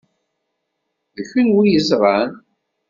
[1.15, 2.31] D kunwi i yeẓṛan.